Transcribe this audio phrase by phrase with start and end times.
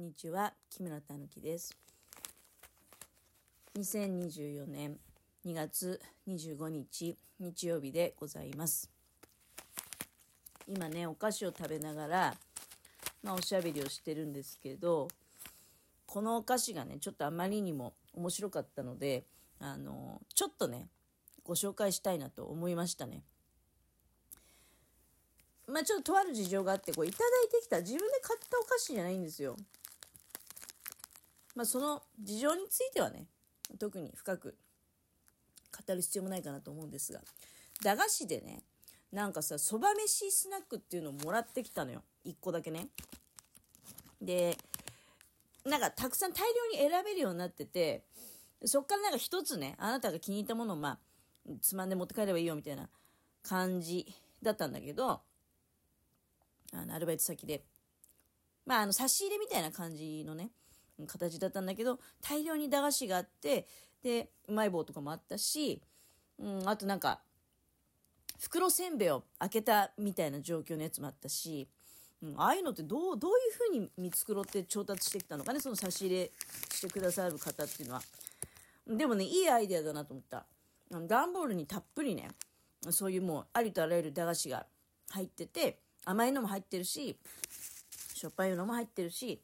[0.00, 1.76] んにちは木村たぬきです。
[3.78, 4.96] 2024年
[5.44, 8.88] 2月25日日曜日でございます。
[10.66, 12.34] 今ねお菓子を食べながら
[13.22, 15.08] まあおしゃべりをしてるんですけど
[16.06, 19.24] このお菓子がねちょっとあまりにも面白かったので
[19.60, 20.88] あのちょっとね
[21.44, 23.22] ご紹介したいなと思いましたね。
[25.68, 29.56] まあちょっととある事情があって、こういただいてきた自分で買ったお菓子じゃないんですよ。
[31.54, 33.26] まあその事情についてはね、
[33.78, 34.56] 特に深く
[35.86, 37.20] 語る必要もないかなと思うんですが、
[37.82, 38.62] 駄菓子でね、
[39.12, 42.02] なんかさ、そば飯スナックっていうのをもらってきたのよ。
[42.24, 42.88] 1個だけね。
[44.20, 44.56] で、
[45.64, 46.42] なんかたくさん大
[46.74, 48.04] 量に選べるようになってて、
[48.64, 50.98] そっからなんか一つね、あなたが気に入ったものをまあ、
[51.60, 52.88] つまんで持って帰ればいいよみたいな
[53.42, 54.06] 感じ
[54.42, 55.20] だったんだけど、
[56.72, 57.64] あの、アルバイト先で。
[58.66, 60.50] まあ、あの、差し入れみたいな感じのね、
[61.06, 63.66] 形だったんだけど、大量に駄菓子があって、
[64.02, 65.82] で、うまい棒とかもあったし、
[66.38, 67.20] うん、あとなんか、
[68.38, 71.68] 袋せんべいを開けたみたいな状況のやつもあったし、
[72.22, 76.30] うん、ああいうのってどう、どういうふうに見繕って調達してきたのかね、その差し入れ
[76.72, 78.02] してくださる方っていうのは。
[78.86, 80.46] でもね、いいアイデアだなと思った。
[81.06, 82.30] 段ボールにたっぷりね、
[82.90, 84.66] そういうもうありとあらゆる駄菓子が
[85.10, 87.16] 入ってて、甘いのも入ってるし、
[88.14, 89.40] しょっぱいのも入ってるし、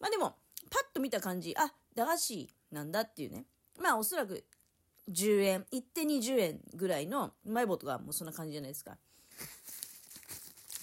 [0.00, 0.34] まあでも、
[0.70, 3.44] パッと見た感じ、あ、駄菓子なんだっていうね。
[3.78, 4.44] まあおそらく
[5.08, 8.96] 10円、1手20円ぐらいのうまい棒とかもうそんな感じじゃないですか。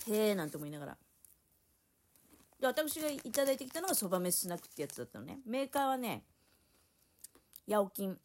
[0.08, 0.98] へえなんて思いながら。
[2.60, 5.40] で、私がいただいてきたのがそばめスナックってやつだったのね。
[5.46, 6.24] メーカーはね、
[7.68, 8.20] ヤオキン。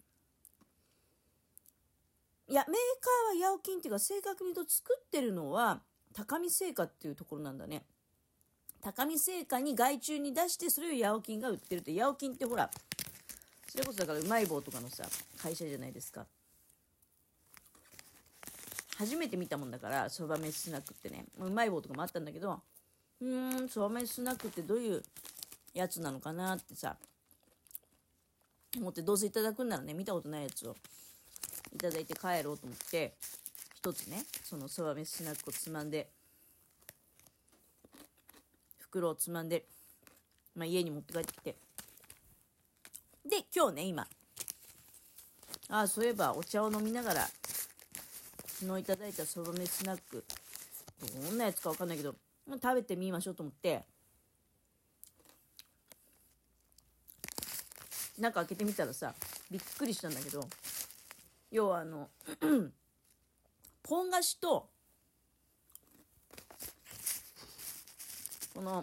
[2.49, 5.83] いや、メーカーはヤオキンっていうか、正確に言うと作ってるのは、
[6.15, 7.85] 高見製菓っていうところなんだね。
[8.83, 12.69] 高見製菓に外注に出して、それをヤオキンが売ってるって、ヤオキンってほら、
[13.69, 15.05] それこそだからうまい棒とかのさ、
[15.41, 16.27] 会社じゃないですか。
[18.99, 22.61] 初めて見たもんだから、そばめスナックってね、うまい棒とかもあったんだけど、
[23.21, 25.03] うーん、そばめスナックってどういう
[25.75, 26.97] やつなのかなってさ、
[28.77, 30.75] 思ってどうせいただくんならね、見たことないやつを
[31.73, 33.15] いただいて帰ろうと思って、
[33.77, 36.09] 一つね、そのそばめスナックをつまんで、
[38.93, 39.65] 袋をつまんで、
[40.55, 41.57] まあ、家に持って帰ってきて。
[43.25, 44.07] で、今日ね、今、
[45.71, 47.29] ああ、そういえばお茶を飲みながら、
[48.61, 50.23] 昨日いただいたそばめスナック、
[51.25, 52.15] どんなやつかわかんないけど、
[52.47, 53.83] 食べてみましょうと思って、
[58.19, 59.15] 中開けてみたらさ、
[59.51, 60.47] びっくりしたんだけど、
[61.51, 62.11] 要はあの
[63.83, 64.72] ポン菓子と
[68.55, 68.83] この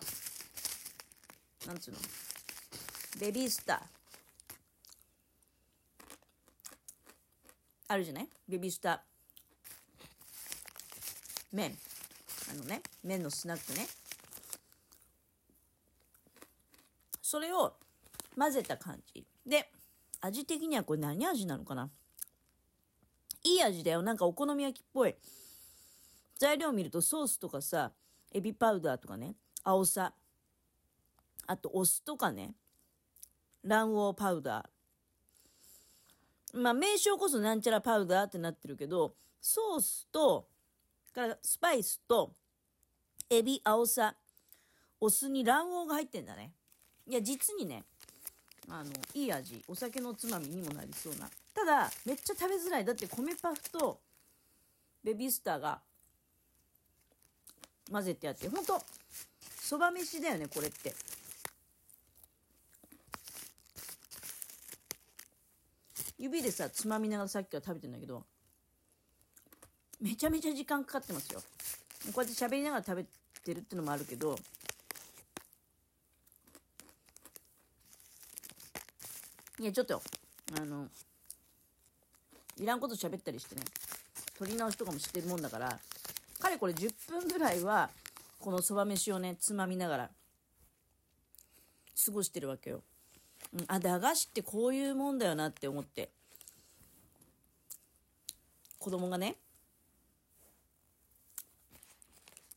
[1.68, 1.97] なんつうの？
[3.19, 3.80] ベビースター。
[7.88, 8.28] あるじゃない？
[8.47, 9.00] ベビースター。
[11.52, 11.75] 麺。
[12.52, 13.88] あのね麺のスナックね。
[17.22, 17.74] それを
[18.38, 19.24] 混ぜた感じ。
[19.46, 19.69] で
[20.22, 21.90] 味的にはこれ何味なのかな？
[23.44, 24.02] いい味だよ。
[24.02, 25.16] なんかお好み焼きっぽい。
[26.38, 27.91] 材料見るとソースとかさ、
[28.31, 30.14] エビパウダーとかね、青さ、
[31.47, 32.53] あとお酢とかね、
[33.66, 36.59] 卵黄パウダー。
[36.62, 40.47] まあ名称こそなんちゃらパウダーってなってるけど、ソースと、
[41.14, 42.34] からスパイスと、
[43.30, 44.16] エビ、青さ、
[45.00, 46.52] お酢に卵黄が入ってんだね。
[47.08, 47.84] いや、実にね、
[48.70, 51.30] あの、いい味、お酒のつまみにもなりそうな。
[51.53, 52.86] ただ、めっちゃ食べづらい。
[52.86, 54.00] だって米パフと
[55.03, 55.81] ベビースターが
[57.91, 58.81] 混ぜてあって、ほんと、
[59.69, 60.96] そば飯だよね、これって。
[66.18, 68.24] 指でさ、つまみながらさっきから食べてんだけど、
[70.02, 71.44] めちゃめちゃ時間かかってますよ。
[72.16, 73.06] こうやって喋りながら食べ
[73.44, 74.40] てるってのもあるけど、
[79.59, 80.02] いや、ちょっと、
[80.58, 80.88] あの、
[82.58, 83.61] いらんこと喋ったりしてね、
[84.35, 85.79] 撮り直しとかもしてるもんだから、
[86.40, 87.91] かれこれ10分ぐらいは、
[88.40, 90.09] このそば飯をね、つまみながら、
[92.06, 92.82] 過ごしてるわけよ。
[93.53, 96.09] うん、あ、駄菓子ってこういうもんだよなって思って。
[98.80, 99.36] 子供がね、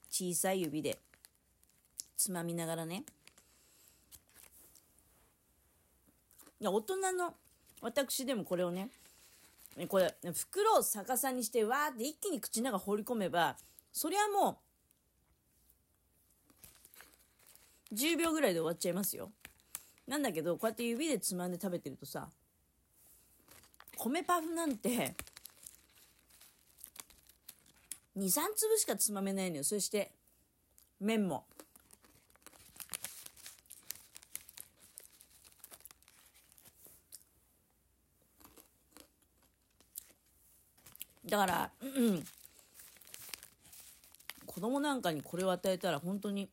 [0.09, 1.01] 小さい指で、
[2.17, 3.05] つまみながらね、
[6.61, 7.35] いや、大人の
[7.81, 8.89] 私でもこれをね、
[9.89, 13.57] これ、袋を逆さにして、わーって一気に口の中放り込めば、
[13.93, 14.57] そりゃもう
[17.93, 19.31] 10秒ぐらいで終わっちゃいますよ。
[20.07, 22.29] なんだけど、こうやって指でつまんで食べてるとさ、
[23.97, 25.15] 米パフなんて、
[28.17, 29.65] 2、3粒しかつまめないのよ。
[29.65, 30.11] そして、
[31.01, 31.45] 麺も。
[41.25, 42.25] だから、うん、
[44.45, 46.51] 子供なんかにこれを与えたら本当に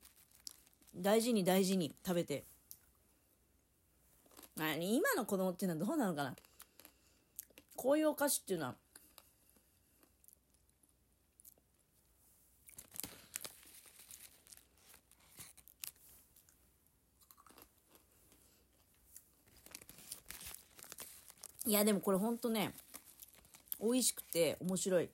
[0.95, 2.45] 大事に大事に食べて。
[4.81, 6.36] 今の子供っていうのはどうなのかな。
[7.77, 8.75] こういうお菓子っていうのは。
[21.65, 22.74] いやでもこれほんとね
[23.80, 25.09] 美味しくて面白い。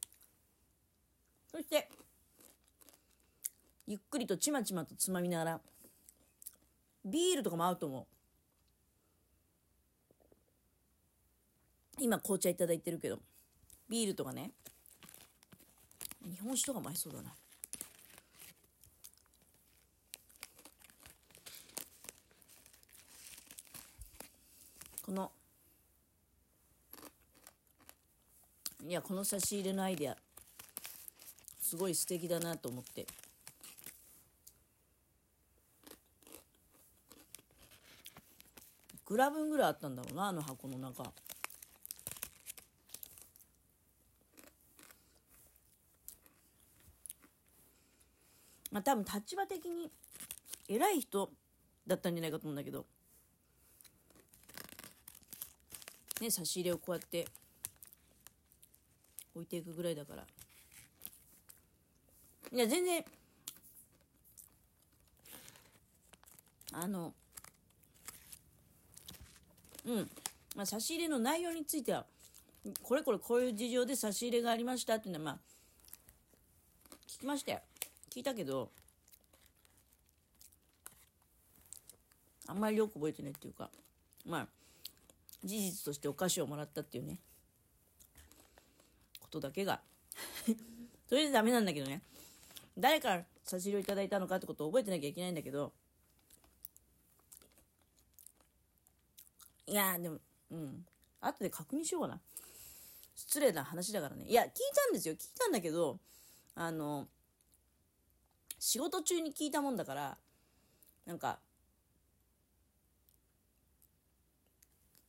[1.52, 1.90] そして
[3.88, 5.62] ゆっくりとちまちまとつまみながら
[7.04, 8.06] ビールとかも合うと思う。
[12.00, 13.20] 今紅茶いただいてるけど
[13.88, 14.52] ビールとかね。
[16.24, 17.32] 日本酒とかも合いそうだな。
[25.04, 25.32] この
[28.84, 30.18] いやこの差し入れのアイデア
[31.60, 33.06] すごい素敵だなと思って。
[39.06, 41.04] グラ分ぐらいあったんだろうなあの箱の中。
[48.72, 49.90] まあ多分立場的に
[50.68, 51.32] 偉い人
[51.86, 52.86] だったんじゃないかと思うんだけど。
[56.20, 57.28] ね差し入れをこうやって
[59.36, 60.26] 置いていくぐらいだから。
[62.52, 63.06] いや全然
[66.72, 67.14] あの
[69.86, 70.10] うん。
[70.56, 72.06] まあ差し入れの内容については
[72.82, 75.38] これこれこういう事情で差し入れがありましたっていうのはまあ
[77.08, 77.60] 聞きましたよ。
[78.10, 78.70] 聞いたけど
[82.48, 83.70] あんまりよく覚えてないっていうか
[84.26, 84.48] まあ
[85.44, 87.18] 事実としてお菓子をもらったっていうね
[89.20, 89.80] ことだけが
[91.08, 92.02] それでダメなんだけどね。
[92.78, 95.72] 誰から差し入れをいただいたのかってことを覚えてなきゃいけないんだけど
[99.68, 100.20] いやでも
[100.52, 100.86] うん。
[101.22, 102.22] 後で確認しようかな。
[103.16, 104.26] 失礼な話だからね。
[104.26, 105.16] いや聞いたんですよ。
[105.16, 106.00] 聞いたんだけど
[106.56, 107.08] あの
[108.60, 110.18] 仕事中に聞いたもんだから、
[111.06, 111.40] なんか、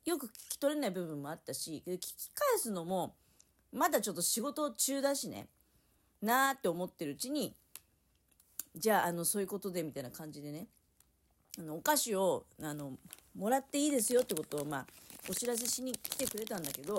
[0.04, 3.14] よく聞き取れない部分もあったし、聞き返すのも、
[3.72, 5.48] まだちょっと仕事中だしね、
[6.20, 7.54] なーって思ってるうちに、
[8.74, 10.66] じゃあ、あの、そういうことで、みたいな感じでね、
[11.58, 12.98] あの、お菓子を、あの、
[13.36, 14.86] もらっていいですよってことを、まあ、
[15.28, 16.98] お知らせしに来てくれたんだけど、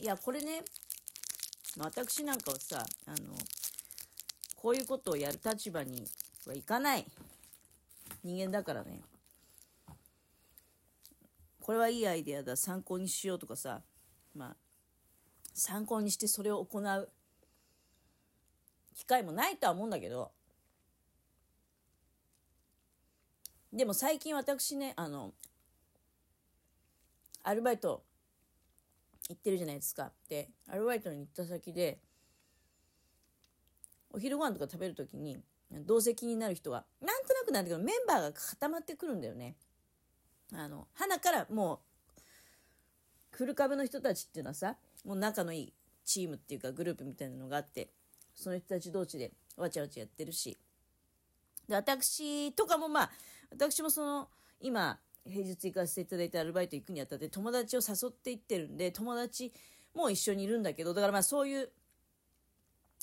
[0.00, 0.62] いや、これね、
[1.78, 3.16] 私なんかはさ、あの、
[4.56, 6.06] こういうことをやる立場に
[6.46, 7.06] はいかない
[8.22, 9.00] 人間だからね。
[11.60, 13.82] これはいいアイデアだ、参考にしようとかさ、
[14.34, 14.56] まあ、
[15.54, 17.08] 参考にしてそれを行う
[18.96, 20.30] 機会もないとは思うんだけど、
[23.72, 25.32] でも最近私ね、あの、
[27.42, 28.02] アルバイト
[29.28, 30.10] 行ってるじゃないですか。
[30.28, 31.98] で、アルバイトに行った先で、
[34.10, 35.38] お昼ご飯とか食べるときに、
[35.86, 39.54] 同席になる人が、なんとなくなんだけど、メンバーが固まってくるんだよね。
[40.54, 41.78] あの、花からもう、
[43.30, 45.72] 古株の人たちっていうのはさ、もう仲のいい
[46.04, 47.90] チームっていうかグループみたいなのがあって、
[48.34, 50.56] その人たち同士でわちゃわちゃやってるし。
[51.68, 53.10] で、私とかもまあ、
[53.50, 54.28] 私もその、
[54.60, 59.52] 今、平日行かせていただいてアルバイト行くにあたって友達を誘っていってるんで、友達
[59.94, 61.70] も一緒にいるんだけど、だからまあそういう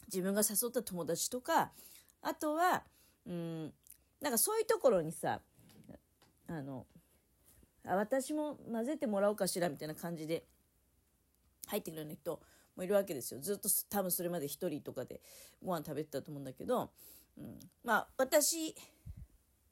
[0.07, 1.71] 自分が誘った友達とか、
[2.21, 2.83] あとは、
[3.27, 3.73] うん、
[4.21, 5.41] なんかそういうところにさ、
[6.47, 6.85] あの、
[7.87, 10.43] あ私も混ぜてもらおうかしらみたいな感じで
[11.67, 12.41] 入ってくるような人
[12.75, 13.39] もいるわけですよ。
[13.39, 15.21] ずっと多分それまで1人とかで
[15.63, 16.89] ご飯食べてたと思うんだけど、
[17.37, 18.75] うん、まあ私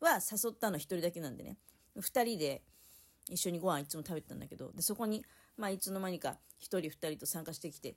[0.03, 1.57] は誘ったの1人だけなんでね。
[1.97, 2.61] 2人で
[3.29, 4.71] 一緒にご飯いつも食べてたんだけど。
[4.73, 5.25] でそこに、
[5.57, 7.95] まあ、いつの間にか1人2人と参加してきて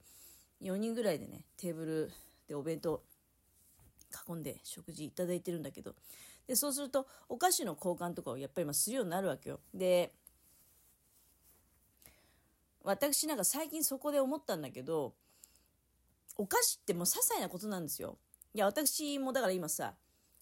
[0.63, 2.13] 4人ぐらいでねテーブル
[2.49, 3.03] でお弁当
[4.29, 5.95] 囲んで食事いただいてるんだけど。
[6.47, 9.61] でそうするとお菓子の交換とかをやっぱり今するようになるわけよ。
[9.75, 10.13] で
[12.83, 15.13] 私なんか最近そこで思ったんだけど
[16.39, 18.19] お菓子ってもう些細なことなんですよ。
[18.55, 19.95] いや、私もだから今さ、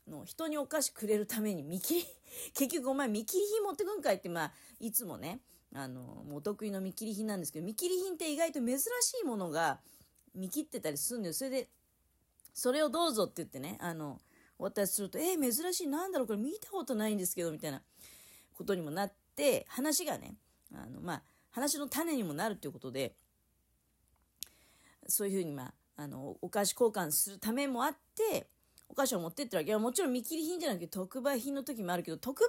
[0.08, 2.06] の人にお菓子くれるために見切り、
[2.54, 5.40] 結局お前見切り品持ってくんかいって、まあ、いつもね、
[5.74, 8.84] あの、もうお得意の見切り品なんですけど、見切り品って意外と珍し
[9.22, 9.80] いものが
[10.34, 11.34] 見切ってたりするんだよ。
[11.34, 11.68] それで、
[12.52, 14.20] それをどうぞって言ってね、あの、
[14.58, 17.82] お渡しすると、えー、珍しい、なんだろう、これ見たことないんですけど、みたいな
[18.54, 20.36] ことにもなって、話がね、
[20.72, 23.14] あの、まあ、話の種にもなるということで、
[25.08, 28.48] そういうふうに、まあ、あの、お菓子交換するためもあって、
[28.88, 29.76] お菓子を持ってってるわけ。
[29.76, 32.48] もちろん見切り品じゃなくて特売品の時もあるけど、特売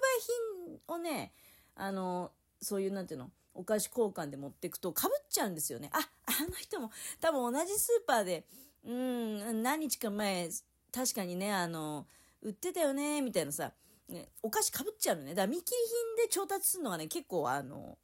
[0.88, 1.34] 品をね、
[1.76, 5.90] あの、そういう、なんていうの、お菓子交換で持っていくとかぶっちゃうんですよね。
[5.94, 8.46] あ、あの人も多分同じスーパーで、
[8.86, 10.50] うん、何日か前、
[10.92, 12.06] 確かにね、あの、
[12.42, 13.72] 売ってたよね、みたいなさ、
[14.10, 15.30] ね、お菓子かぶっちゃうのね。
[15.32, 15.78] だから見切り
[16.18, 17.98] 品で調達するのがね、結構、あの、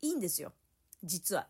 [0.00, 0.52] いいんですよ。
[1.02, 1.48] 実は。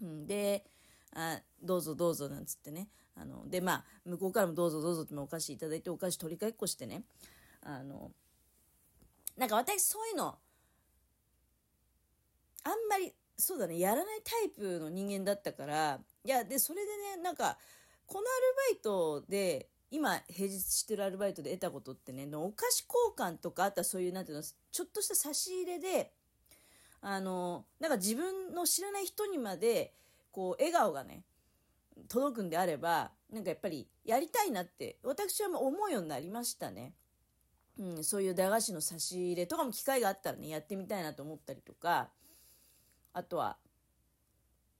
[0.00, 0.64] うん、で、
[1.12, 2.88] あどうぞどうぞなんつってね。
[3.20, 7.02] あの、で、まあ、向こうからもどうぞどうぞってお菓子いただいて、お菓子取り替えっこしてね。
[7.62, 8.10] あの、
[9.36, 10.38] なんか私そういうの、
[12.64, 17.58] あんまり、そうだね、やらないタイプの人間だったから、いや、で、それでね、なんか、
[18.06, 26.12] このアルバイトで、今、平日してるアルバイトで得たことってね、お菓子交換とか、あとはそういう、なんていうの、ちょっとした差し入れで、
[27.02, 29.92] あの、なんか自分の知らない人にまで、
[30.32, 31.24] こう、笑顔がね、
[32.08, 36.94] 届くんであれば、なんかやっぱりやりたいなって、私はもう思うようになりましたね。
[37.78, 42.10] うん、そういう駄菓子の差し入れとかも機会があったらね、やってみたいなと思ったりとか、
[43.12, 43.56] あとは、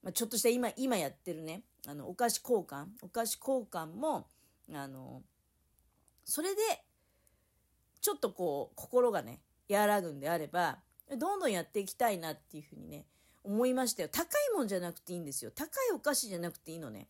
[0.03, 4.29] まあ、ちょっとした今、今やってるね、あの、お菓子交換、お菓子交換も、
[4.73, 5.23] あの、
[6.25, 6.61] それで、
[8.01, 10.79] ちょっとこう、心がね、和らぐんであれば、
[11.17, 13.07] どんどんやっていきたいなっていうふうにね、
[13.43, 14.09] 思いましたよ。
[14.11, 15.51] 高いもんじゃなくていいんですよ。
[15.51, 17.09] 高いお菓子じゃなくていいのね。